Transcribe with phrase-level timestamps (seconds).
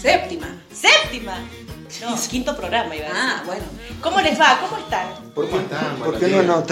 [0.00, 0.46] Séptima.
[0.72, 1.34] séptima.
[2.00, 3.22] No, quinto programa iba a decir.
[3.22, 3.64] Ah, bueno.
[4.00, 4.58] ¿Cómo les va?
[4.60, 5.08] ¿Cómo están?
[5.34, 5.96] ¿Por qué, están?
[5.96, 6.64] ¿por qué no?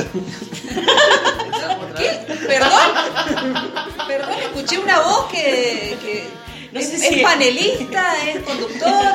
[1.97, 2.37] ¿Qué?
[2.47, 2.91] ¿Perdón?
[4.07, 6.29] Perdón, escuché una voz que, que
[6.73, 9.15] No es, sé es si- panelista, es conductor.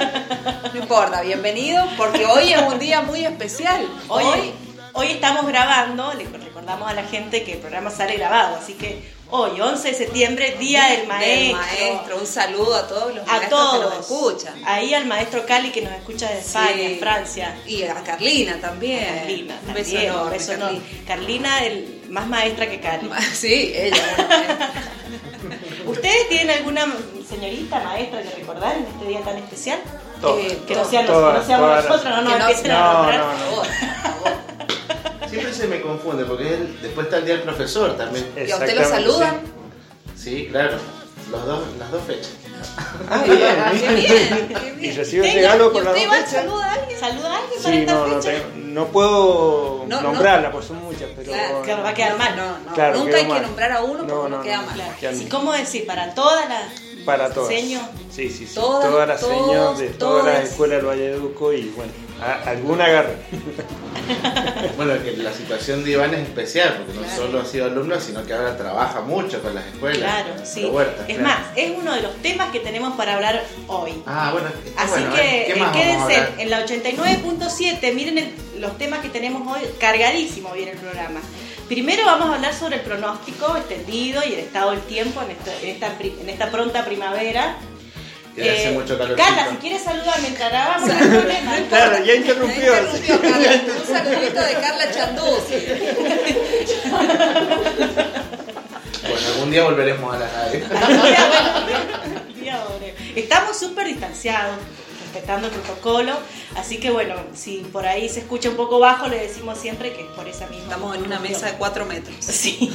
[0.74, 3.88] No importa, bienvenido, porque hoy es un día muy especial.
[4.10, 4.52] Hoy,
[4.94, 9.15] hoy estamos grabando, le recordamos a la gente que el programa sale grabado, así que
[9.32, 11.58] hoy, 11 de septiembre, Día del Maestro.
[11.58, 12.18] maestro.
[12.20, 13.74] Un saludo a todos los A maestros todos.
[13.92, 14.62] que nos escuchan.
[14.66, 16.98] Ahí al maestro Cali que nos escucha de España, Sí.
[17.00, 17.58] Francia.
[17.66, 19.06] Y a Carlina también.
[19.16, 20.38] Carlina, Un beso también, un enorme.
[20.48, 20.82] Carlina.
[21.08, 23.10] Carlina, el, más maestra que Cali.
[23.34, 23.98] Sí, ella.
[25.86, 26.86] ¿Ustedes tienen alguna
[27.30, 29.80] señorita maestra que recordar en este día tan especial?
[30.22, 30.44] Todas.
[30.46, 31.86] Eh, que no sean, los- Todas, que no seamos todas.
[31.86, 33.20] nosotros, no nos Que no- empiecen a no, nombrar.
[33.20, 33.64] no,
[35.98, 38.32] confunde porque él- después está el día del profesor también.
[38.36, 39.40] ¿Y a usted lo saludan?
[40.18, 40.78] Sí, claro.
[41.32, 42.32] Los dos, las dos fechas.
[43.10, 43.96] Ah, Qué bien.
[43.96, 44.96] bien, qué Y bien.
[44.96, 46.32] recibe Tenga, regalo ¿Y por la usted igual fecha.
[46.42, 47.00] saluda a alguien?
[47.00, 48.32] ¿Saluda a alguien para Sí, esta no, no, fecha?
[48.32, 50.02] tengo- no puedo No, no.
[50.12, 51.32] nombrarla, pues son muchas, pero.
[51.32, 52.36] Claro, Claro, va a quedar mal.
[52.36, 53.42] No, no, Claro, nunca hay que mal.
[53.42, 54.68] nombrar a uno porque No, no, no, queda no.
[54.68, 54.82] mal.
[55.00, 55.18] Claro.
[55.18, 55.86] ¿Y cómo decir?
[55.88, 56.64] Para todas las
[57.06, 57.50] Para todas.
[57.50, 57.80] Seño.
[58.12, 58.56] Sí, sí, sí.
[58.56, 60.26] Todas, Todas, las todos, señas de todas todas.
[60.40, 63.16] las escuelas del Valle de Duco y bueno, a- alguna agarra.
[64.78, 67.16] Bueno, que la situación de Iván es especial porque no Claro.
[67.16, 69.98] solo ha sido alumno, sino que ahora trabaja mucho con las escuelas.
[70.00, 70.66] Claro, la sí.
[70.66, 71.24] huerta, es claro.
[71.24, 73.94] más, es uno de los temas que tenemos para hablar hoy.
[74.06, 74.50] Ah, bueno.
[74.78, 79.10] Así bueno, que ver, ¿qué eh, quédense en la 89.7, miren el- los temas que
[79.10, 81.22] tenemos hoy, cargadísimo viene el programa.
[81.68, 85.52] Primero vamos a hablar sobre el pronóstico extendido y el estado del tiempo en esta,
[85.62, 87.58] en esta, pri- en esta pronta primavera.
[88.38, 89.24] Eh, Que hace mucho calorcito.
[89.28, 91.56] Carla, si quieres saludar mientras grabamos, no hay problema.
[91.70, 92.74] Claro, ya interrumpió.
[92.74, 93.52] Ya interrumpió, Carla.
[93.80, 95.56] Un saludito de Carla Chanduzzi.
[99.02, 100.64] Bueno, algún día volveremos a la doble.
[103.16, 104.58] Estamos súper distanciados,
[105.04, 106.14] respetando el protocolo,
[106.58, 110.02] así que bueno, si por ahí se escucha un poco bajo, le decimos siempre que
[110.02, 110.64] es por esa misma.
[110.66, 112.16] Estamos en una mesa de cuatro metros.
[112.20, 112.72] Sí.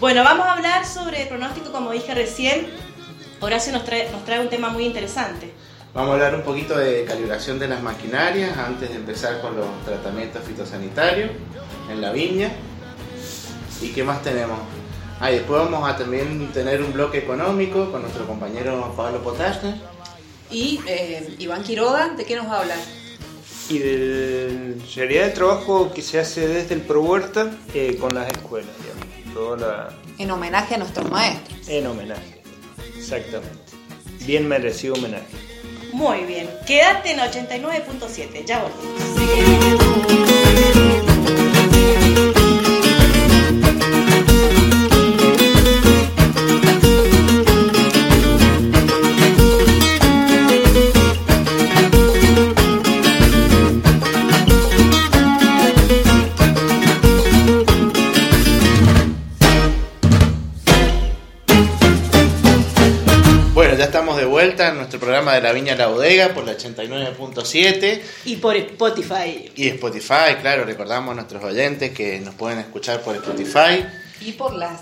[0.00, 2.66] Bueno, vamos a hablar sobre el pronóstico, como dije recién.
[3.44, 5.52] Horacio nos trae, nos trae un tema muy interesante.
[5.92, 9.66] Vamos a hablar un poquito de calibración de las maquinarias antes de empezar con los
[9.84, 11.30] tratamientos fitosanitarios
[11.90, 12.50] en la viña.
[13.80, 14.58] ¿Y qué más tenemos?
[15.20, 19.74] Ah, y después vamos a también tener un bloque económico con nuestro compañero Pablo Potashner.
[20.50, 22.78] Y eh, Iván Quiroga, ¿de qué nos va a hablar?
[23.70, 28.28] Y de realidad del trabajo que se hace desde el Pro Huerta eh, con las
[28.30, 29.34] escuelas, digamos.
[29.34, 29.88] Toda la-
[30.18, 31.68] En homenaje a nuestros maestros.
[31.68, 32.33] en homenaje.
[33.04, 33.58] Exactamente.
[34.24, 35.26] Bien merecido homenaje.
[35.92, 39.83] Muy bien, quédate en 89.7, ya volvemos.
[64.54, 69.50] Vuelta en nuestro programa de la Viña La Bodega por la 89.7 Y por Spotify.
[69.56, 73.84] y Spotify, claro, recordamos a nuestros oyentes que nos pueden escuchar por Spotify.
[74.20, 74.80] Y por las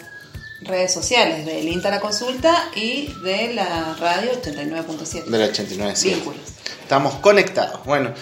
[0.60, 5.24] redes sociales del INTA La Consulta y de la radio 89.7.
[5.24, 6.04] de la 89.7.
[6.16, 6.40] Vínculos.
[6.82, 7.82] Estamos conectados.
[7.86, 8.12] Bueno,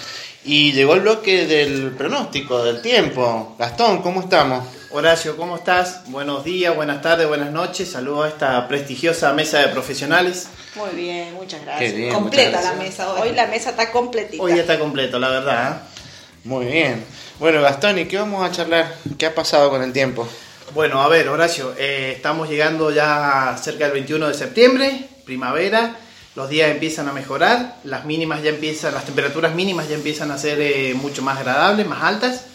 [0.44, 3.56] y llegó el bloque del pronóstico del tiempo.
[3.58, 4.64] Gastón, ¿cómo estamos?
[4.92, 6.00] Horacio, ¿cómo estás?
[6.08, 7.92] Buenos días, buenas tardes, buenas noches.
[7.92, 10.48] Saludos a esta prestigiosa mesa de profesionales.
[10.74, 11.92] Muy bien, muchas gracias.
[11.92, 13.20] Qué bien, Completa muchas la mesa hoy.
[13.28, 14.42] Hoy la mesa está completita.
[14.42, 15.76] Hoy ya está completo, la verdad.
[15.76, 16.08] ¿eh?
[16.42, 17.04] Muy bien.
[17.38, 18.92] Bueno, Gastón, ¿y qué vamos a charlar?
[19.16, 20.28] ¿Qué ha pasado con el tiempo?
[20.74, 25.94] Bueno, a ver, Horacio, eh, estamos llegando ya cerca del 21 de septiembre, primavera.
[26.34, 30.38] Los días empiezan a mejorar, las mínimas ya empiezan, las temperaturas mínimas ya empiezan a
[30.38, 32.46] ser eh, mucho más agradables, más altas.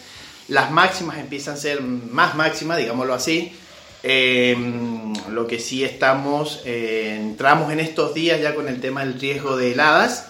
[0.48, 3.52] Las máximas empiezan a ser más máximas, digámoslo así.
[4.02, 4.56] Eh,
[5.30, 9.56] lo que sí estamos, eh, entramos en estos días ya con el tema del riesgo
[9.56, 10.26] de heladas.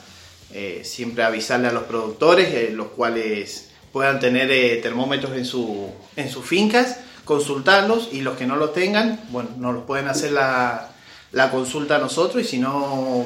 [0.53, 5.91] Eh, siempre avisarle a los productores, eh, los cuales puedan tener eh, termómetros en, su,
[6.15, 10.33] en sus fincas, consultarlos y los que no los tengan, bueno, nos los pueden hacer
[10.33, 10.93] la,
[11.33, 12.77] la consulta a nosotros y si no,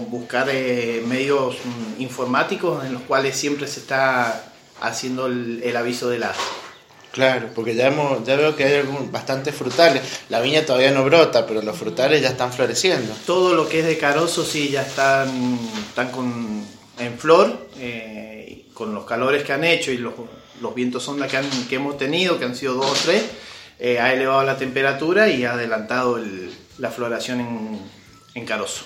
[0.08, 4.42] buscar medios mm, informáticos en los cuales siempre se está
[4.80, 6.34] haciendo el, aviso de helada.
[7.12, 10.02] Claro, porque ya, hemos, ya veo que hay algún- bastantes frutales.
[10.28, 13.12] La viña todavía no brota, pero los frutales ya están floreciendo.
[13.26, 15.58] Todo lo que es de carozo sí ya están,
[15.88, 16.64] están con,
[16.98, 20.14] en flor, eh, con los calores que han hecho y los,
[20.60, 23.24] los vientos sonda que, han- que hemos tenido, que han sido dos o tres,
[23.80, 27.80] eh, ha elevado la temperatura y ha adelantado el- la floración en,
[28.34, 28.84] en Carozo.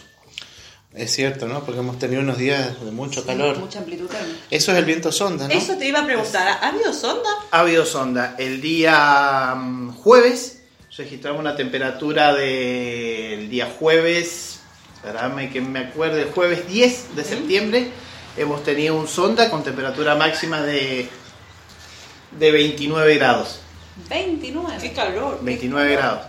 [0.95, 1.65] Es cierto, ¿no?
[1.65, 3.59] Porque hemos tenido unos días de mucho calor.
[3.59, 4.39] Mucha amplitud térmica.
[4.49, 5.55] Eso es el viento sonda, ¿no?
[5.55, 7.31] Eso te iba a preguntar, ¿ha habido sonda?
[7.51, 8.37] Ha habido sonda.
[8.39, 10.63] El día mm, jueves
[10.97, 14.61] registramos una temperatura del día jueves,
[14.95, 17.89] espérame que me acuerde, el jueves 10 de septiembre
[18.37, 21.09] hemos tenido un sonda con temperatura máxima de,
[22.39, 23.59] de 29 grados.
[24.09, 24.79] 29.
[24.81, 25.39] Qué calor.
[25.39, 26.03] qué 29 calor.
[26.03, 26.27] grados.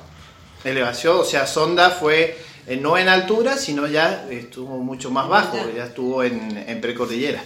[0.63, 5.57] Elevación, o sea, sonda fue eh, no en altura, sino ya estuvo mucho más bajo,
[5.75, 5.85] Ya.
[5.85, 7.43] estuvo en, en precordillera.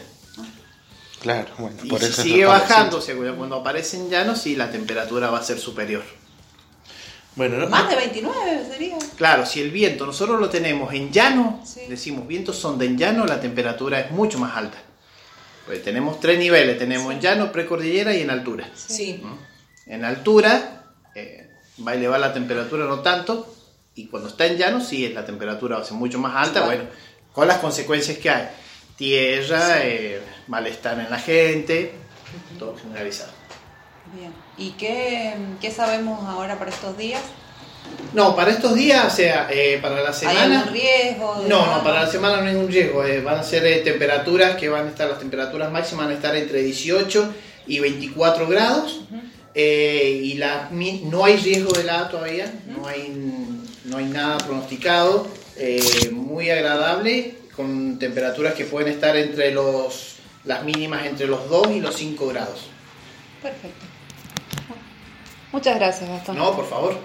[1.21, 4.55] Claro, bueno, Y por si eso sigue bajando, o sea, cuando aparece en llano, sí,
[4.55, 6.03] la temperatura va a ser superior.
[7.35, 8.97] Bueno, no- Más de 29 sería.
[9.17, 11.81] Claro, si el viento nosotros lo tenemos en llano, Sí.
[11.89, 14.77] decimos viento sonda en llano, la temperatura es mucho más alta.
[15.65, 18.69] Pues tenemos tres niveles, tenemos en llano, precordillera y en altura.
[18.75, 19.21] Sí.
[19.85, 20.85] En altura
[21.15, 21.49] eh,
[21.85, 23.55] va a elevar la temperatura no tanto,
[23.95, 26.83] y cuando está en llano sí, la temperatura va a ser mucho más alta, bueno,
[27.33, 28.47] con las consecuencias que hay.
[28.95, 31.93] Tierra, eh, malestar en la gente,
[32.57, 33.31] todo generalizado.
[34.13, 34.33] Bien.
[34.57, 37.21] ¿Y qué, qué sabemos ahora para estos días?
[38.13, 40.41] No, para estos días, o sea, eh, para la semana...
[40.41, 41.45] ¿Hay algún riesgo?
[41.47, 41.77] No, nada?
[41.77, 43.03] no, para la semana no hay ningún riesgo.
[43.05, 46.17] eh, van a ser eh, temperaturas que van a estar, las temperaturas máximas van a
[46.17, 47.33] estar entre 18
[47.67, 49.01] y 24 grados.
[49.53, 53.58] eh, y la, no hay riesgo de helada todavía, no, hay,
[53.89, 55.27] no hay nada pronosticado.
[55.57, 60.15] eh, muy agradable, con temperaturas que pueden estar entre los,
[60.45, 62.67] las mínimas entre los 2 y los 5 grados.
[63.41, 63.85] Perfecto.
[65.51, 66.37] Muchas gracias, Gastón.
[66.37, 66.97] No, por favor.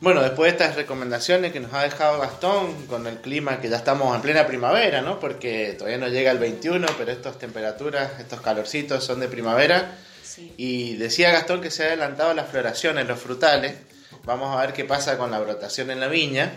[0.00, 3.76] Bueno, después de estas recomendaciones que nos ha dejado Gastón con el clima que ya
[3.76, 5.20] estamos en plena primavera, ¿no?
[5.20, 9.98] Porque todavía no llega el 21, pero estas temperaturas, estos calorcitos son de primavera.
[10.24, 10.54] Sí.
[10.56, 13.74] Y decía Gastón que se ha adelantado la floración en los frutales.
[14.24, 16.52] Vamos a ver qué pasa con la brotación en la viña,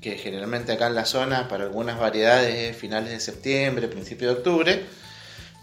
[0.00, 4.34] que generalmente acá en la zona para algunas variedades es finales de septiembre, principio de
[4.34, 4.82] octubre.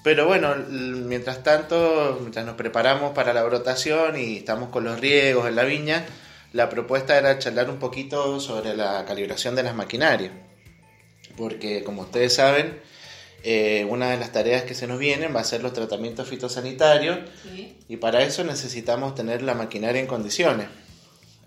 [0.04, 5.48] Pero bueno, mientras tanto, mientras nos preparamos para la brotación y estamos con los riegos
[5.48, 6.04] en la viña,
[6.52, 10.32] la propuesta era charlar un poquito sobre la calibración de las maquinarias.
[11.38, 12.80] Porque como ustedes saben,
[13.44, 17.20] eh, una de las tareas que se nos vienen va a ser los tratamientos fitosanitarios
[17.44, 17.78] Sí.
[17.88, 20.68] y para eso necesitamos tener la maquinaria en condiciones.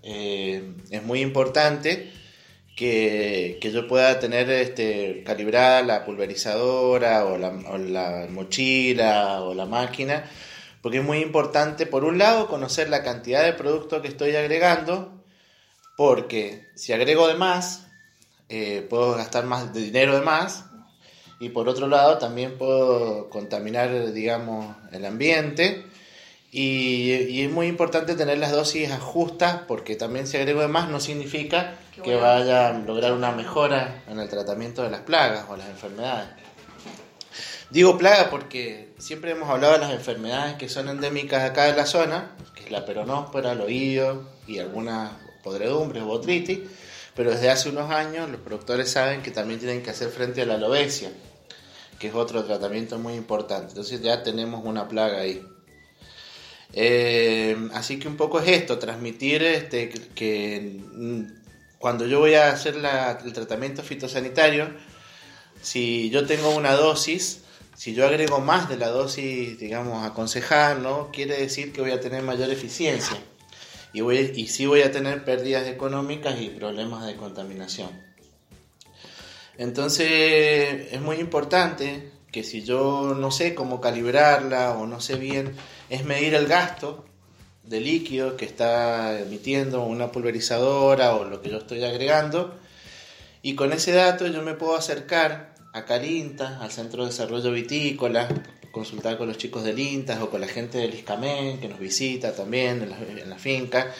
[0.09, 2.09] Eh, es muy importante
[2.77, 9.65] que, yo pueda tener este, calibrada la pulverizadora o la, o la mochila o la
[9.65, 10.23] máquina,
[10.81, 15.11] porque es muy importante, por un lado, conocer la cantidad de producto que estoy agregando,
[15.97, 17.87] porque si agrego de más,
[18.47, 20.65] eh, puedo gastar más de dinero de más,
[21.41, 25.85] y por otro lado también puedo contaminar, digamos, el ambiente.
[26.59, 30.89] Y, y es muy importante tener las dosis justas porque también si agrego de más
[30.89, 35.55] no significa Que vaya a lograr una mejora en el tratamiento de las plagas o
[35.55, 36.29] las enfermedades.
[37.69, 41.85] Digo plaga porque siempre hemos hablado de las enfermedades que son endémicas acá de la
[41.85, 45.11] zona, que es la peronóspora, el oído y algunas
[45.43, 46.61] podredumbres o botritis,
[47.15, 50.47] pero desde hace unos años los productores saben que también tienen que hacer frente a
[50.47, 51.11] la alobesia,
[51.99, 53.67] que es otro tratamiento muy importante.
[53.69, 55.47] Entonces ya tenemos una plaga ahí.
[56.73, 61.21] Eh, así que un poco es esto, transmitir este, que, mm,
[61.79, 64.69] cuando yo voy a hacer el tratamiento fitosanitario,
[65.61, 67.43] si yo tengo una dosis,
[67.75, 71.11] si yo agrego más de la dosis, digamos, aconsejada, ¿no?
[71.11, 73.17] quiere decir que voy a tener mayor eficiencia
[73.93, 77.89] y, voy, y sí voy a tener pérdidas económicas y problemas de contaminación.
[79.57, 85.55] Entonces es muy importante que si yo no sé cómo calibrarla o no sé bien,
[85.89, 87.05] es medir el gasto
[87.63, 92.57] de líquido que está emitiendo una pulverizadora o lo que yo estoy agregando.
[93.41, 98.27] Y con ese dato yo me puedo acercar a Carinta, al Centro de Desarrollo Vitícola,
[98.71, 102.33] consultar con los chicos del INTAS o con la gente del ISCAMEN que nos visita
[102.35, 103.93] también en la, en la finca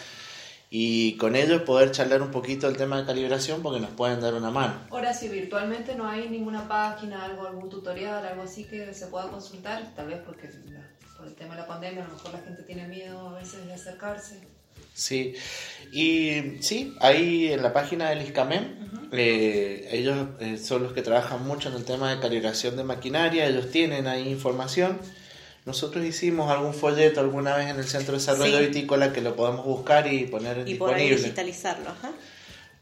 [0.70, 4.34] y con ellos poder charlar un poquito el tema de calibración porque nos pueden dar
[4.34, 4.76] una mano.
[4.90, 9.30] Ahora, si virtualmente no hay ninguna página, algo, algún tutorial, algo así que se pueda
[9.30, 10.50] consultar, tal vez porque
[11.18, 13.66] por el tema de la pandemia a lo mejor la gente tiene miedo a veces
[13.66, 14.40] de acercarse.
[14.94, 15.36] Sí,
[15.92, 21.44] y sí, ahí en la página del ISCAMEN, eh, ellos eh, son los que trabajan
[21.46, 25.00] mucho en el tema de calibración de maquinaria, ellos tienen ahí información.
[25.66, 28.66] Nosotros hicimos algún folleto alguna vez en el Centro de Desarrollo Sí.
[28.68, 31.16] Vitícola que lo podemos buscar y poner Y por ahí disponible.
[31.24, 31.90] digitalizarlo.
[31.90, 32.12] ajá.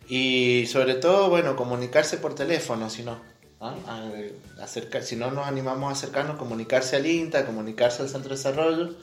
[0.07, 3.19] Y sobre todo, bueno, comunicarse por teléfono, si no.
[3.59, 3.75] ¿Ah?
[3.87, 8.35] A- acercar, si no nos animamos a acercarnos, comunicarse al INTA, comunicarse al Centro de
[8.37, 8.95] Desarrollo.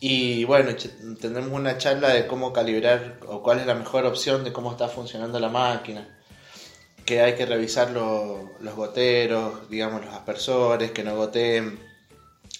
[0.00, 0.72] Y bueno,
[1.20, 4.88] tenemos una charla de cómo calibrar o cuál es la mejor opción de cómo está
[4.88, 6.18] funcionando la máquina.
[7.04, 11.80] que hay que revisar lo- los goteros, digamos los aspersores, que no goteen,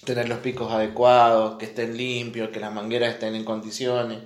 [0.05, 4.19] tener los picos adecuados, que estén limpios, que las mangueras estén en condiciones,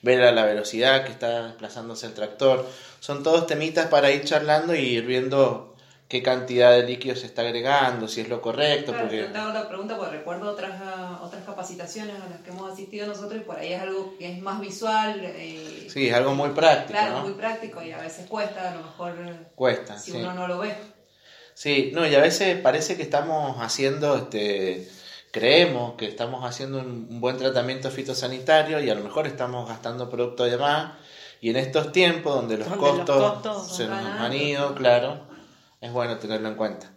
[0.00, 2.66] ver a la velocidad que está desplazándose el tractor.
[3.00, 5.76] Son todos temitas para ir charlando y ir viendo
[6.08, 9.38] qué cantidad de líquido se está agregando, si es lo correcto, Claro, porque yo te
[9.38, 13.40] hago la pregunta porque recuerdo otras, ah, otras capacitaciones a las que hemos asistido nosotros
[13.42, 15.20] y por ahí es algo que es más visual.
[15.22, 17.22] eh, sí, es algo muy práctico, Claro, ¿no?
[17.24, 20.16] muy práctico y a veces cuesta, a lo mejor eh, Cuesta, si sí.
[20.16, 20.74] uno no lo ve.
[21.54, 24.88] Sí, no, y a veces parece que estamos haciendo, este,
[25.30, 30.08] creemos que estamos haciendo un, un buen tratamiento fitosanitario y a lo mejor estamos gastando
[30.08, 30.92] producto de más.
[31.40, 35.27] Y en estos tiempos donde los, Donde los costos, costos se nos han ido, claro,
[35.80, 36.90] es bueno tenerlo en cuenta.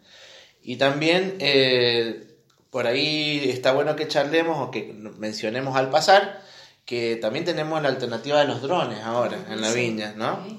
[0.64, 2.36] Y también eh,
[2.70, 6.42] por ahí está bueno que charlemos o que mencionemos al pasar
[6.86, 9.80] que también tenemos la alternativa de los drones ahora en la Sí.
[9.82, 10.44] viña, ¿no?
[10.48, 10.58] Sí.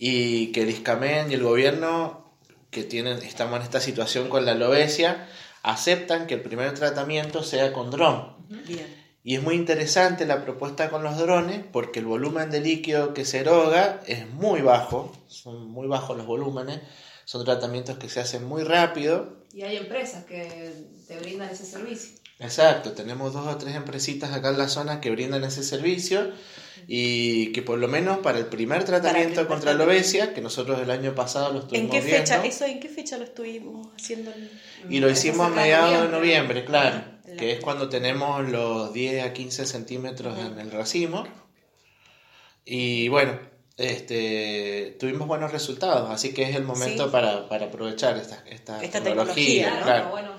[0.00, 2.32] y que el ISCAMEN y el gobierno
[2.70, 5.26] que tienen estamos en esta situación con la lobesia
[5.62, 8.86] aceptan que el primer tratamiento sea con dron Bien.
[9.24, 13.24] y es muy interesante la propuesta con los drones porque el volumen de líquido que
[13.24, 16.80] se eroga es muy bajo son muy bajos los volúmenes
[17.28, 20.72] son tratamientos que se hacen muy rápido Y hay empresas que
[21.06, 22.12] te brindan ese servicio.
[22.38, 26.32] Exacto, tenemos dos o tres empresitas acá en la zona que brindan ese servicio
[26.86, 30.80] y que por lo menos para el primer tratamiento primer contra la obesia, que nosotros
[30.80, 32.38] el año pasado lo ¿En estuvimos qué fecha?
[32.40, 34.32] viendo, ¿Eso en qué fecha lo estuvimos haciendo?
[34.88, 36.64] y lo hicimos a mediados de noviembre.
[36.64, 41.26] claro, Ah, que es cuando tenemos los 10 a 15 centímetros en el racimo.
[42.64, 43.38] Y bueno,
[43.78, 47.10] este, tuvimos buenos resultados, así que es el momento Sí.
[47.10, 49.82] para, para aprovechar esta, esta, Esta tecnología, tecnología, ¿no?
[49.84, 50.08] claro.
[50.10, 50.30] bueno.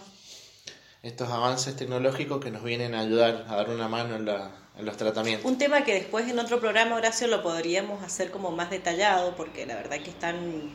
[1.01, 4.85] estos avances tecnológicos que nos vienen a ayudar a dar una mano en, la- en
[4.85, 5.45] los tratamientos.
[5.49, 9.65] Un tema que después en otro programa, Horacio, lo podríamos hacer como más detallado, porque
[9.65, 10.73] la verdad que están...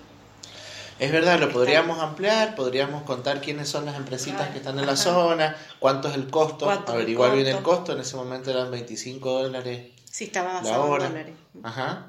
[0.98, 4.92] Es verdad, lo podríamos ampliar, podríamos contar quiénes son las empresitas que están en la
[4.92, 5.02] Ajá.
[5.02, 7.92] zona, cuánto es el costo, averiguar bien el costo.
[7.92, 11.34] en ese momento eran 25 dólares Sí, estaba basado en dólares.
[11.64, 12.06] Ajá.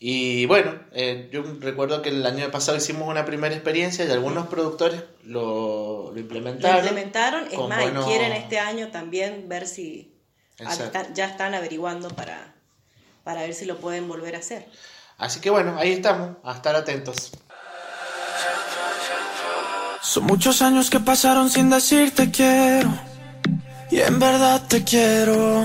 [0.00, 4.46] Y bueno, eh, yo recuerdo que el año pasado hicimos una primera experiencia y algunos
[4.46, 6.78] productores lo, lo Lo implementaron.
[6.78, 10.14] implementaron, es más, y buenos- quieren este año también ver si
[11.14, 12.54] ya están averiguando para,
[13.24, 14.66] para ver si lo pueden volver a hacer.
[15.16, 17.32] Así que bueno, ahí estamos, a estar atentos.
[20.00, 22.88] Son muchos años que pasaron sin decirte quiero.
[23.90, 25.64] Y en verdad te quiero.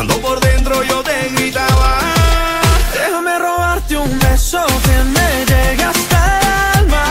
[0.00, 1.98] Cuando por dentro yo te gritaba.
[2.90, 7.04] Déjame robarte un beso que me llegue hasta alma.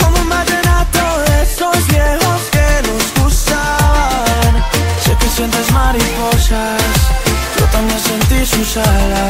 [0.00, 4.64] Como un vallenato de esos viejos que nos gustaban.
[5.04, 6.80] Sé que sientes mariposas,
[7.58, 9.29] yo también sentí sus alas.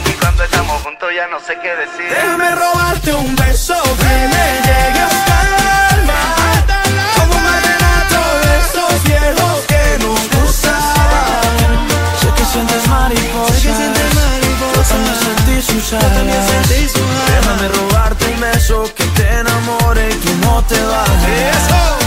[0.21, 2.09] cuando estamos juntos ya no sé qué decir.
[2.09, 5.53] Déjame robarte un beso que me llegue hasta el
[5.97, 6.21] alma.
[7.17, 10.81] Como un vallenato de esos viejos que nos gustan.
[12.21, 13.53] Sé que sientes mariposa.
[13.53, 14.95] Sé que sientes mariposa.
[15.91, 17.31] Yo también sentí sus alas.
[17.31, 21.49] Déjame robarte un beso que te enamore y que no te baje.
[21.49, 22.00] Eso.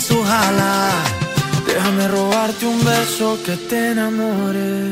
[0.00, 0.90] Su jala.
[1.66, 4.90] Déjame robarte un beso que te enamore.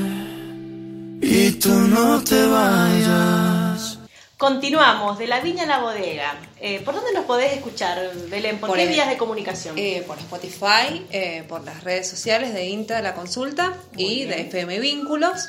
[1.21, 3.99] Y tú no te vayas.
[4.39, 6.35] Continuamos, de la viña a la bodega.
[6.59, 7.99] Eh, ¿Por dónde nos podés escuchar,
[8.31, 8.59] Belén?
[8.59, 9.75] ¿Por, Por qué el- vías de comunicación?
[9.79, 14.41] Eh, por Spotify, eh, por las redes sociales de INTA de la consulta y de
[14.43, 15.49] FM Vínculos.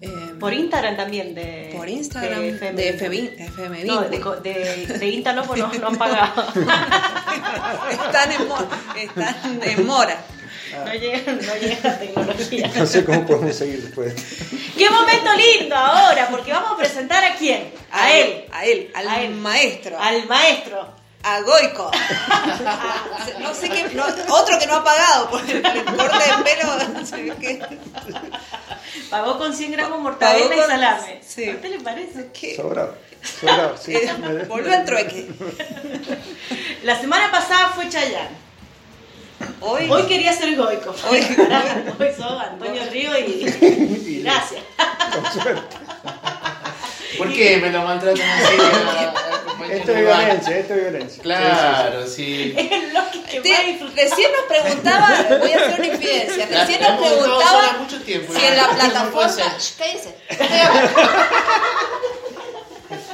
[0.00, 4.86] Eh, por Instagram también de por Instagram de de FM, FM, FM No, de, de,
[4.98, 6.46] de Insta no, porque no, no han pagado.
[7.90, 8.66] Están en mora.
[8.96, 10.24] Están en mora.
[10.84, 12.70] No llega, no llega la tecnología.
[12.74, 14.12] No sé cómo podemos seguir después.
[14.76, 16.28] ¡Qué momento lindo ahora!
[16.30, 17.72] Porque vamos a presentar a quién?
[17.92, 18.44] A, él.
[18.52, 19.34] A él, al A él.
[19.34, 19.96] maestro.
[20.00, 20.94] Al maestro.
[21.22, 21.90] a Goico.
[23.40, 26.72] no sé qué, no, otro que no ha pagado por el, el corte de pelo.
[29.10, 31.20] Pagó con 100 gramos mortadela Pagó y con- salame.
[31.26, 31.48] sí.
[31.50, 32.28] ¿A usted le parece?
[32.38, 32.54] ¿Qué?
[32.56, 32.96] Sobrado.
[33.40, 33.94] Sobrado, sí.
[34.48, 35.28] Volvió al trueque.
[36.84, 38.44] La semana pasada fue Chayanne.
[39.60, 40.94] Hoy, Hoy quería ser Goico.
[41.10, 41.18] Hoy-
[41.98, 44.62] Hoy sos Antonio Río y, gracias.
[47.18, 48.56] ¿Por qué me lo maltratan así
[49.70, 51.22] Esto es violencia, esto es violencia.
[51.22, 52.54] Claro, sí.
[53.96, 58.48] Recién nos preguntaba, voy a hacer una infidencia, recién nos preguntaba mucho tiempo, si ya.
[58.48, 59.56] en la plataforma...
[59.78, 60.14] cállese.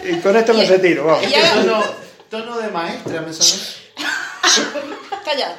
[0.04, 1.24] Y con esto me retiro, vamos.
[1.32, 1.84] Tono,
[2.30, 3.62] tono de maestra me sonó.
[5.24, 5.54] Callado.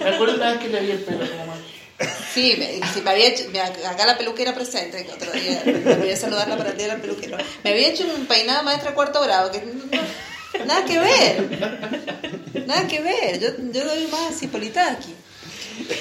[0.00, 1.54] Me acuerdo una vez que le vi el pelo a mi mamá.
[2.34, 5.94] Sí, me, si me había hecho, me- acá la peluquera presente, que otro día me
[5.96, 7.36] voy a saludarla para el día del peluquero.
[7.64, 12.66] Me había hecho un peinado maestra cuarto grado, que no- nada que ver.
[12.66, 13.38] Nada que ver.
[13.40, 15.14] Yo, yo doy más así Politaki.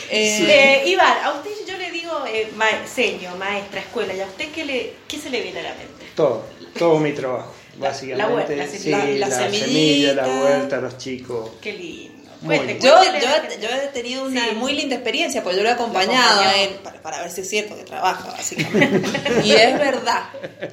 [0.10, 4.26] Eh, Eh, Iván, a usted yo le digo eh, ma- seño, maestra, escuela, ¿y a
[4.26, 6.06] usted qué, le, qué se le viene a la mente?
[6.16, 6.46] Todo,
[6.78, 8.18] todo mi trabajo, básicamente.
[8.30, 11.52] la huerta, la sí, semilla, la, la semilla, la huerta, los chicos.
[11.62, 12.19] Qué lindo.
[12.46, 12.80] Cuente.
[12.82, 14.56] Yo, yo, yo he tenido una Sí.
[14.56, 17.42] muy linda experiencia, porque yo lo he acompañado Lo a él para, para ver si
[17.42, 19.10] es cierto que trabaja, básicamente.
[19.44, 20.24] y es verdad,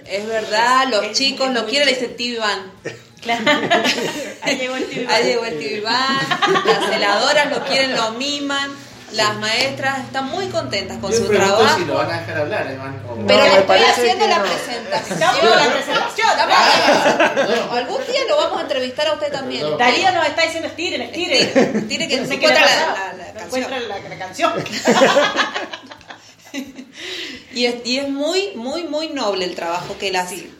[0.07, 2.73] es verdad, los Es- chicos lo quieren, le dicen tío Iván.
[3.21, 3.45] Claro.
[4.43, 5.09] Ahí llegó el tío.
[5.11, 6.19] Ahí llegó el tío Iván,
[6.65, 8.71] las celadoras lo quieren, lo miman,
[9.13, 11.79] las maestras están muy contentas con Yo su trabajo.
[11.79, 14.45] si lo van a dejar hablar, Pero No, le estoy haciendo la no.
[14.45, 15.51] presentación.
[15.51, 16.29] La presentación.
[16.31, 19.63] Estamos- Algún día lo vamos a entrevistar a usted también.
[19.63, 19.79] Perdón.
[19.79, 21.53] Darío nos está diciendo estiren, estiren.
[21.53, 22.97] Tire, tire que No se encuentra la, pasado.
[22.97, 23.65] la- la No canción.
[23.65, 24.53] encuentra la, la canción.
[27.53, 30.51] Y es, y es muy, muy, muy noble el trabajo que él hace.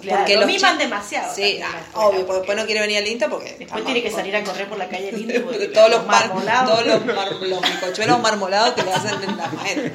[0.00, 1.34] Claro, lo los miman demasiado.
[1.34, 3.56] Sí, también, ah, obvio, porque después no quiere venir al INTA porque.
[3.58, 5.34] Después tiene que salir a correr por la calle linda.
[5.44, 6.70] porque todos los, mar- marmolados.
[6.70, 9.90] todos los, mar- los bizcochuelos marmolados que le hacen en la maestra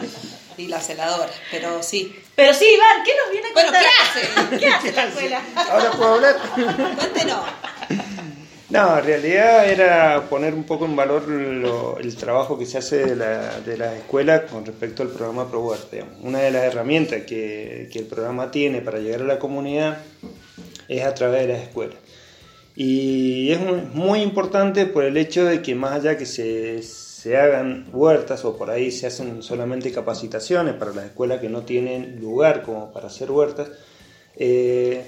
[0.57, 1.29] y la celadora.
[1.51, 2.15] Pero sí.
[2.35, 3.83] Pero sí, Iván, ¿qué nos viene a Bueno, contar?
[3.83, 4.57] ¿qué hace?
[4.59, 5.41] ¿Qué hace la escuela?
[5.69, 6.37] Ahora puedo hablar.
[6.97, 7.39] Cuéntenos.
[8.69, 12.97] No, en realidad era poner un poco en valor lo- el trabajo que se hace
[13.03, 15.89] de la, de la escuela con respecto al programa ProWord.
[15.91, 16.13] digamos.
[16.21, 19.97] Una de las herramientas que, que el programa tiene para llegar a la comunidad
[20.87, 21.97] es a través de las escuelas.
[22.75, 23.59] Y es
[23.93, 28.55] muy importante por el hecho de que más allá que se, se hagan huertas o
[28.55, 33.07] por ahí se hacen solamente capacitaciones para las escuelas que no tienen lugar como para
[33.07, 33.69] hacer huertas,
[34.37, 35.03] eh,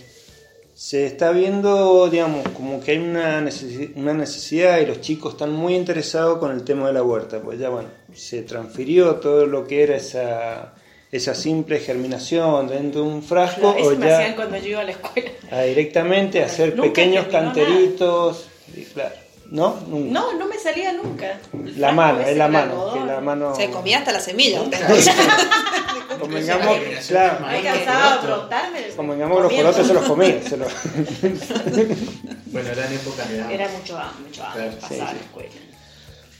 [0.91, 5.53] se está viendo, digamos, como que hay una, necesi- una necesidad y los chicos están
[5.53, 9.65] muy interesados con el tema de la huerta, pues ya bueno, se transfirió todo lo
[9.65, 10.73] que era esa,
[11.09, 14.81] esa simple germinación dentro de un frasco Eso o me ya hacían cuando yo iba
[14.81, 15.31] a la escuela.
[15.49, 19.15] a directamente hacer Nunca pequeños canteritos, y claro,
[19.51, 19.79] ¿no?
[19.87, 20.11] Nunca.
[20.11, 21.39] No, no me salía nunca.
[21.53, 23.53] El La mano, es la mano, que la mano...
[23.55, 24.59] Se comía hasta la semilla.
[26.19, 27.69] Convengamos, claro, de
[28.17, 28.21] otro.
[28.21, 28.79] preguntarme.
[28.95, 30.71] convengamos que los porotos se los comía, se los...
[32.51, 33.55] Bueno, eran épocas de hambre.
[33.55, 34.61] Era mucho hambre, mucho hambre.
[34.67, 35.49] Claro, pasaba sí, la escuela.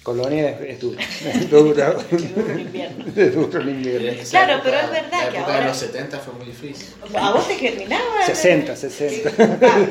[0.03, 1.99] Colonia es, duro, es duro,
[2.51, 3.05] el invierno.
[3.15, 4.23] es duro el invierno.
[4.29, 6.87] Claro, época- pero es verdad La que época ahora- de los 70 fue muy difícil.
[7.15, 8.25] ¿A vos te germinaba?
[8.25, 9.31] 60, 60.
[9.61, 9.85] Ah,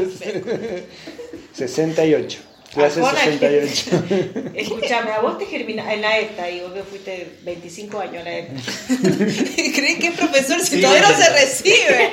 [1.55, 2.39] 68.
[2.73, 4.51] Clase Arjona, 68.
[4.55, 8.25] Escúchame, a vos te germinaba en la ETA y vos que fuiste 25 años a
[8.25, 8.53] la ETA.
[9.75, 12.11] ¿Creen que es profesor si Sí, todavía no se recibe?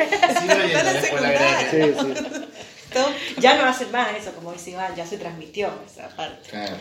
[1.72, 1.78] Sí.
[1.82, 3.00] Sí, sí.
[3.40, 6.50] Ya no hacen más eso, como dice Iván, ya se transmitió esa parte.
[6.50, 6.76] Claro.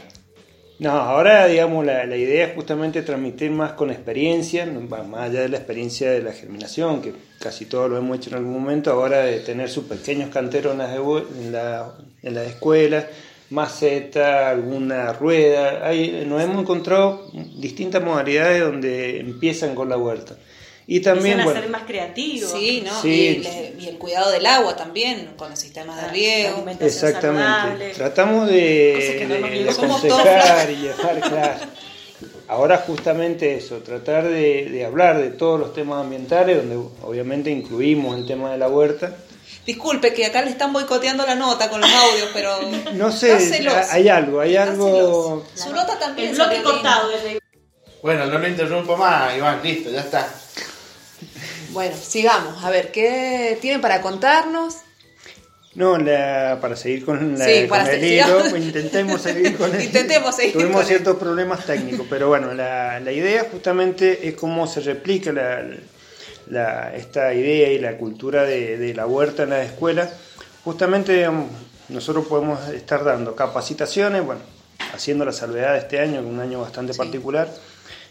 [0.79, 5.49] No, ahora digamos la, la idea es justamente transmitir más con experiencia, más allá de
[5.49, 9.21] la experiencia de la germinación, que casi todos lo hemos hecho en algún momento, ahora
[9.21, 13.07] de tener sus pequeños canteros en las, en la- en las escuelas,
[13.51, 20.37] maceta, alguna rueda, Hay- nos hemos encontrado distintas modalidades donde empiezan con la huerta.
[20.89, 22.51] Y también, Empiezan a bueno, ser más creativos.
[22.53, 23.03] Sí, ¿no?
[23.03, 23.41] Sí.
[23.43, 26.65] Y, el, y el cuidado del agua también, con los sistemas de Ah, riego.
[26.81, 27.43] Exactamente.
[27.43, 27.91] saludable.
[27.91, 31.61] Tratamos de, no de- de aconsejar y dejar claro.
[32.49, 38.17] Ahora justamente eso, tratar de, de hablar de todos los temas ambientales, donde obviamente incluimos
[38.17, 39.17] el tema de la huerta.
[39.67, 42.57] Disculpe que acá le están boicoteando la nota con los audios, pero.
[42.95, 43.37] No sé,
[43.91, 45.45] hay algo, hay algo...
[45.55, 46.31] Su nota también.
[46.31, 47.11] El bloque cortado
[48.01, 50.29] Bueno, no lo interrumpo más, Iván, listo, ya está.
[51.71, 52.65] Bueno, sigamos.
[52.65, 54.77] A ver, ¿qué tienen para contarnos?
[55.75, 59.75] No, la- para seguir con, la, Sí, con para el hilo, pues intentemos seguir con
[59.75, 64.35] el Intentemos seguir Tuvimos con ciertos problemas técnicos, pero bueno, la, la idea justamente es
[64.37, 65.63] cómo se replica la,
[66.51, 70.11] la- esta idea y la cultura de, de la huerta en las escuelas.
[70.65, 71.49] Justamente digamos,
[71.89, 74.41] nosotros podemos estar dando capacitaciones, bueno,
[74.95, 77.49] haciendo la salvedad de este año, un año bastante particular,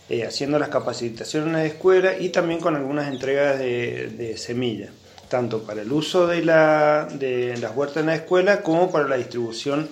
[0.09, 4.91] eh, haciendo las capacitaciones en la escuela y también con algunas entregas de, de semillas,
[5.29, 9.17] tanto para el uso de, la, de las huertas en la escuela como para la
[9.17, 9.89] distribución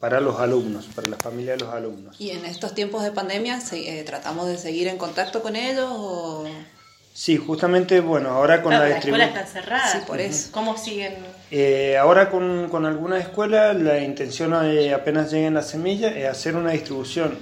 [0.00, 2.14] para los alumnos, para la familia de los alumnos.
[2.20, 6.44] Y en estos tiempos de pandemia, eh, ¿tratamos de seguir en contacto con ellos o...?
[7.18, 9.56] Sí, justamente, bueno, ahora con Claro, la las escuelas distribución...
[9.56, 9.90] están cerradas.
[9.90, 10.50] Sí, por eso.
[10.52, 11.16] ¿Cómo siguen?
[11.50, 16.54] Eh, ahora con, con algunas escuelas la intención eh, apenas lleguen las semillas es hacer
[16.54, 17.36] una distribución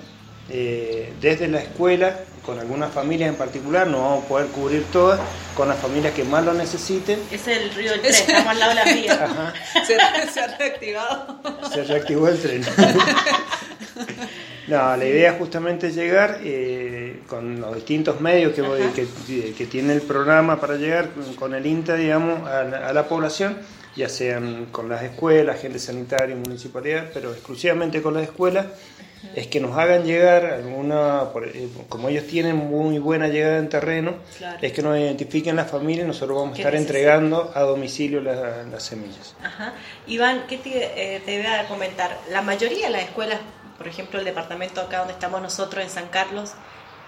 [0.48, 5.20] eh, desde la escuela con algunas familias en particular, no vamos a poder cubrir todas,
[5.54, 7.20] con las familias que más lo necesiten.
[7.30, 9.24] Ese es el río del tren, estamos al lado de la vía.
[9.24, 9.52] Ajá,
[9.84, 11.38] ¿Se, se ha reactivado?
[11.70, 12.64] se reactivó el tren.
[14.68, 19.66] No, la idea justamente es llegar eh, con los distintos medios que, voy- que, que
[19.66, 23.58] tiene el programa para llegar con, el INTA, digamos, a la, a la población,
[23.94, 28.66] ya sean con las escuelas, agentes sanitarios, municipalidad, pero exclusivamente con las escuelas,
[29.34, 33.68] es que nos hagan llegar alguna, por- eh, como ellos tienen muy buena llegada en
[33.68, 34.58] terreno, Claro.
[34.60, 38.20] es que nos identifiquen las familias y nosotros vamos a ¿Qué estar entregando a domicilio
[38.20, 39.34] la- las semillas.
[39.42, 39.74] Ajá.
[40.08, 42.18] Iván, ¿qué te, eh, te voy a comentar?
[42.30, 43.40] La mayoría de las escuelas,
[43.78, 46.50] por ejemplo el departamento acá donde estamos nosotros en San Carlos,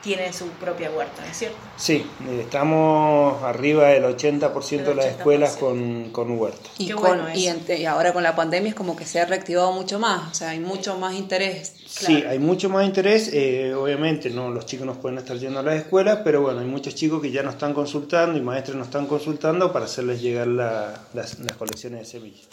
[0.03, 1.59] tienen su propia huerta, ¿es cierto?
[1.77, 2.07] Sí,
[2.41, 5.17] estamos arriba del 80% de las El 80%.
[5.19, 6.71] escuelas con, con huertas.
[6.79, 7.57] Y, Qué con- bueno y, eso.
[7.59, 10.35] ente- y ahora con la pandemia es como que se ha reactivado mucho más, o
[10.35, 11.75] sea, hay mucho más interés.
[11.85, 13.31] Sí, hay mucho más interés.
[13.33, 16.67] eh, obviamente, no los chicos no pueden estar yendo a las escuelas, pero bueno, hay
[16.67, 20.47] muchos chicos que ya nos están consultando y maestros nos están consultando para hacerles llegar
[20.47, 22.47] la- las, las colecciones de semillas.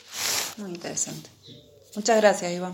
[0.57, 1.29] Muy interesante.
[1.95, 2.73] Muchas gracias, Iván.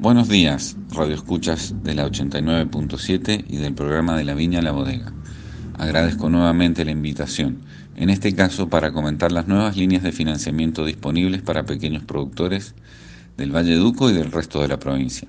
[0.00, 5.12] Buenos días, Radio Escuchas de la 89.7 y del programa de la Viña La Bodega.
[5.76, 7.60] Agradezco nuevamente la invitación,
[7.96, 12.74] en este caso para comentar las nuevas líneas de financiamiento disponibles para pequeños productores
[13.36, 15.28] del Valle Duco y del resto de la provincia.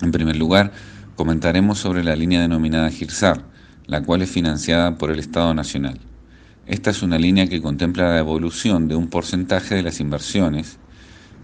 [0.00, 0.72] En primer lugar,
[1.14, 3.44] comentaremos sobre la línea denominada GIRSAR,
[3.84, 6.00] la cual es financiada por el Estado Nacional.
[6.66, 10.78] Esta es una línea que contempla la devolución de un porcentaje de las inversiones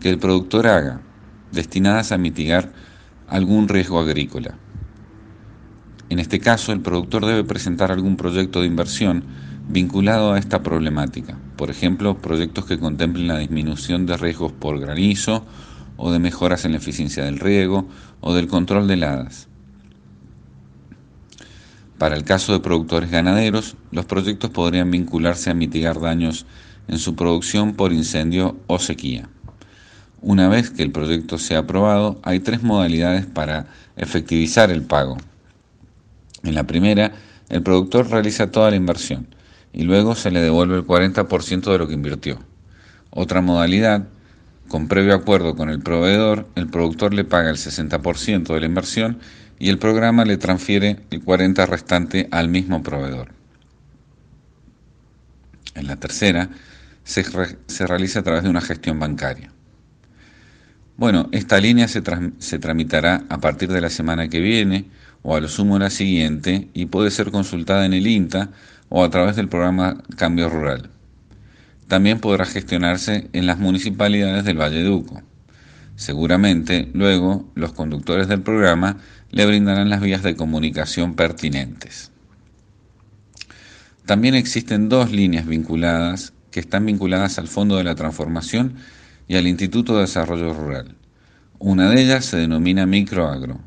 [0.00, 1.02] que el productor haga,
[1.53, 2.73] destinadas a mitigar
[3.29, 4.57] algún riesgo agrícola.
[6.09, 9.25] En este caso, el productor debe presentar algún proyecto de inversión
[9.69, 15.45] vinculado a esta problemática, por ejemplo, proyectos que contemplen la disminución de riesgos por granizo
[15.97, 17.89] o de mejoras en la eficiencia del riego
[18.21, 19.49] o del control de heladas.
[21.99, 26.47] Para el caso de productores ganaderos, los proyectos podrían vincularse a mitigar daños
[26.89, 29.29] en su producción por incendio o sequía.
[30.22, 35.18] Una vez que el proyecto sea aprobado, hay tres modalidades para efectivizar el pago.
[36.42, 37.12] En la primera,
[37.48, 39.26] el productor realiza toda la inversión
[39.72, 42.38] y luego se le devuelve el 40% de lo que invirtió.
[43.11, 44.09] Otra modalidad,
[44.68, 49.18] con previo acuerdo con el proveedor, el productor le paga el 60% de la inversión
[49.59, 53.33] y el programa le transfiere el 40% restante al mismo proveedor.
[55.74, 56.48] En la tercera,
[57.05, 57.24] se,
[57.66, 59.52] se realiza a través de una gestión bancaria.
[60.97, 64.87] Bueno, esta línea se, tramitará a partir de la semana que viene
[65.23, 68.51] o a lo sumo la siguiente y puede ser consultada en el INTA
[68.89, 70.89] o a través del programa Cambio Rural.
[71.87, 75.21] También podrá gestionarse en las municipalidades del Valle Duco.
[75.97, 78.97] Seguramente, luego, los conductores del programa
[79.31, 82.11] le brindarán las vías de comunicación pertinentes.
[84.07, 88.77] También existen dos líneas vinculadas que están vinculadas al Fondo de la Transformación
[89.29, 90.95] y al Instituto de Desarrollo Rural.
[91.59, 93.61] Una de ellas se denomina Microagro.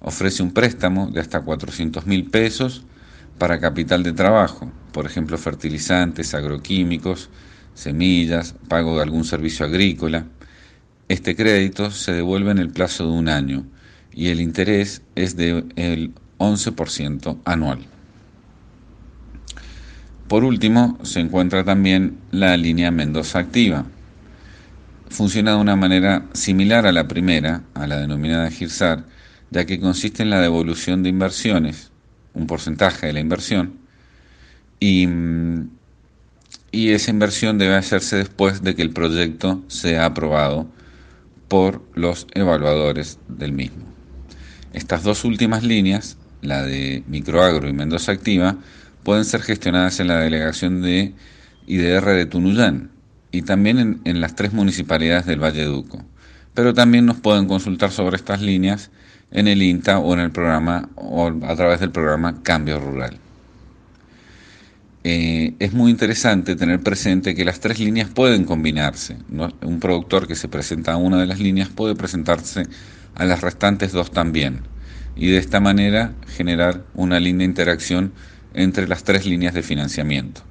[0.00, 2.84] Ofrece un préstamo de hasta 400 mil pesos
[3.38, 7.28] para capital de trabajo, por ejemplo fertilizantes, agroquímicos,
[7.74, 10.26] semillas, pago de algún servicio agrícola.
[11.08, 13.66] Este crédito se devuelve en el plazo de un año
[14.12, 17.80] y el interés es del 11% anual.
[20.26, 23.86] Por último, se encuentra también la línea Mendoza Activa.
[25.08, 29.04] Funciona de una manera similar a la primera, a la denominada GIRSAR,
[29.50, 31.92] ya que consiste en la devolución de inversiones,
[32.34, 33.78] un porcentaje de la inversión,
[34.80, 35.08] y,
[36.72, 40.66] esa inversión debe hacerse después de que el proyecto sea aprobado
[41.48, 43.84] por los evaluadores del mismo.
[44.74, 48.58] Estas dos últimas líneas, la de Microagro y Mendoza Activa,
[49.04, 51.14] pueden ser gestionadas en la delegación de
[51.66, 52.95] IDR de Tunuyán
[53.36, 56.02] y también en, las tres municipalidades del Valle Duco.
[56.54, 58.90] Pero también nos pueden consultar sobre estas líneas
[59.30, 63.18] en el INTA o en el programa o a través del programa Cambio Rural.
[65.04, 69.18] Eh, es muy interesante tener presente que las tres líneas pueden combinarse.
[69.60, 72.62] Un productor que se presenta a una de las líneas puede presentarse
[73.14, 74.62] a las restantes dos también.
[75.14, 78.12] Y de esta manera generar una linda interacción
[78.54, 80.42] entre las tres líneas de financiamiento.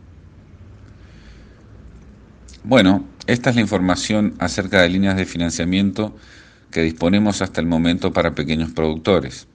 [2.68, 6.16] Bueno, esta es la información acerca de líneas de financiamiento
[6.72, 9.48] que disponemos hasta el momento para pequeños productores.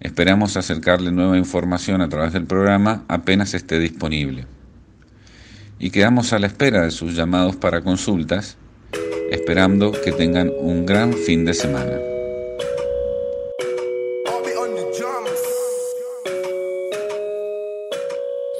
[0.00, 4.46] Esperamos acercarle nueva información a través del programa apenas esté disponible.
[5.78, 8.58] Y quedamos a la espera de sus llamados para consultas,
[9.30, 11.98] esperando que tengan un gran fin de semana.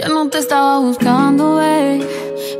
[0.00, 1.45] Yo no te estaba buscando,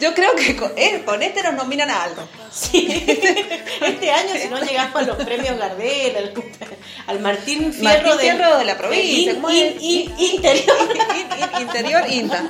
[0.00, 2.22] Yo creo que con, eh, con este nos nominan a algo.
[2.52, 2.86] Sí.
[3.80, 6.32] Este año, si no llegamos a los premios Gardel, al,
[7.06, 9.74] al Martín Fierro, Martín del- Fierro de la provincia, in- ¿cómo es?
[9.80, 10.76] in- in- interior.
[11.60, 12.44] Interior INTA.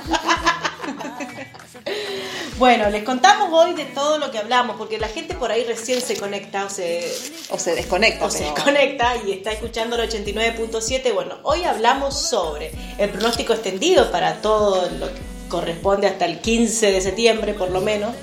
[2.57, 6.01] Bueno, les contamos hoy de todo lo que hablamos, porque la gente por ahí recién
[6.01, 7.09] se conecta o se,
[7.49, 8.25] O se desconecta.
[8.25, 11.13] o se pero- desconecta y está escuchando el 89.7.
[11.13, 16.91] Bueno, hoy hablamos sobre el pronóstico extendido para todo lo que corresponde hasta el 15
[16.91, 18.15] de septiembre, por lo menos.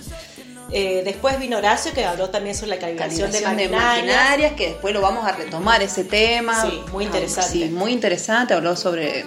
[0.72, 4.14] Eh, después vino Horacio que habló también sobre la calibración, Calibración de de maquinaria.
[4.14, 6.60] maquinarias, que después lo vamos a retomar ese tema.
[6.62, 7.52] Sí, muy Ah, interesante.
[7.52, 8.54] Sí, muy interesante.
[8.54, 9.24] Habló sobre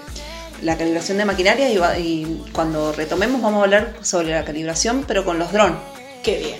[0.61, 5.05] la calibración de maquinarias y, va- y cuando retomemos vamos a hablar sobre la calibración,
[5.07, 5.77] pero con los drones.
[6.23, 6.57] Qué bien.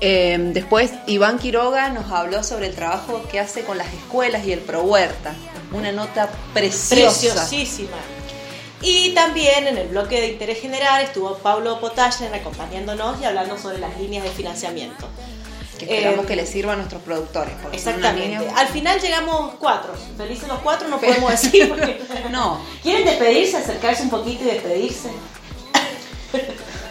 [0.00, 4.52] Eh, después Iván Quiroga nos habló sobre el trabajo que hace con las escuelas y
[4.52, 5.32] el Pro Huerta.
[5.72, 6.94] Una nota preciosa.
[7.44, 7.96] Preciosísima.
[8.84, 13.78] Y también en el bloque de interés general estuvo Pablo Potashen acompañándonos y hablando sobre
[13.78, 15.08] las líneas de financiamiento.
[15.78, 17.54] Que esperamos Eh, que le sirva a nuestros productores.
[17.72, 18.28] Exactamente.
[18.38, 19.92] línea- Al final llegamos cuatro.
[20.16, 21.68] Felices los cuatro, no podemos decir.
[21.68, 21.98] porque-
[22.30, 22.60] No.
[22.82, 25.08] ¿Quieren despedirse, acercarse un poquito y despedirse?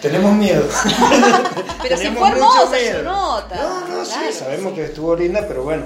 [0.01, 0.67] Tenemos miedo.
[1.81, 3.55] Pero si fue hermosa su nota.
[3.55, 4.05] No, no, Claro.
[4.05, 5.83] sí, sabemos que estuvo linda, pero bueno.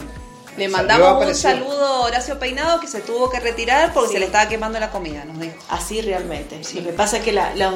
[0.57, 4.13] Le mandamos un saludo a Horacio Peinado que se tuvo que retirar porque Sí.
[4.13, 5.55] se le estaba quemando la comida, nos dijo.
[5.69, 6.59] Así realmente.
[6.73, 7.71] Lo que pasa es que la, la-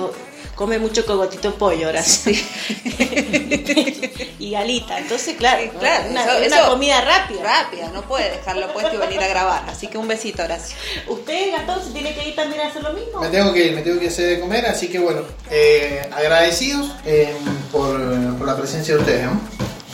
[0.56, 2.34] come mucho cogotito pollo ahora sí.
[4.39, 4.98] y galita.
[5.00, 7.44] Entonces, claro, Sí, claro, una, eso- una eso- comida rápida.
[7.44, 9.64] Rápida, no puede dejarlo puesto y venir a grabar.
[9.70, 10.76] Así que un besito, Horacio.
[11.08, 13.20] ¿Usted, Gastón, se tiene que ir también a hacer lo mismo?
[13.22, 16.91] Me tengo que ir, me tengo que hacer de comer, así que bueno, eh, agradecidos
[17.05, 17.34] eh,
[17.72, 17.99] por,
[18.38, 19.26] por la presencia de ustedes.
[19.26, 19.39] ¿no?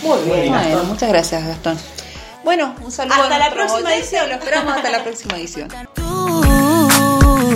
[0.02, 0.50] Muy bien.
[0.54, 1.78] Bueno, muchas gracias, Gastón.
[2.48, 4.30] Bueno, un saludo Hasta a la próxima oyentes, edición.
[4.30, 5.68] Lo esperamos hasta la próxima edición.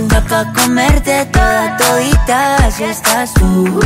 [0.09, 3.79] Da pa' comerte toda todita si estás tú.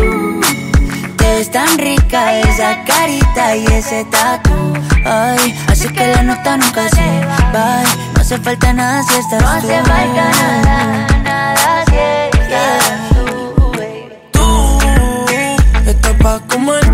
[1.15, 4.73] Te ves tan rica esa carita y ese tatu.
[5.05, 7.83] Ay, así que la nota nunca se va.
[8.15, 9.45] No hace falta nada si estás tú.
[9.45, 10.31] No hace falta
[10.63, 11.97] nada, nada si
[12.39, 13.61] estás tú.
[14.31, 16.84] Tú estás pa' comerte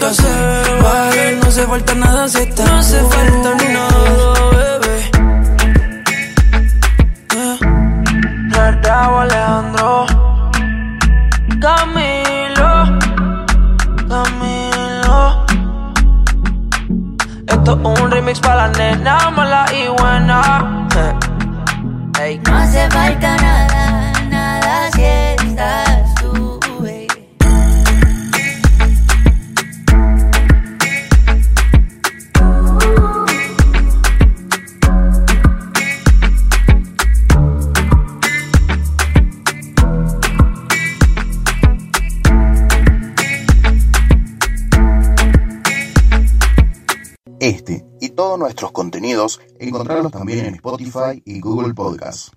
[0.00, 1.36] se.
[1.36, 2.64] No hace falta nada si falta
[50.38, 52.32] en Spotify y Google Podcasts.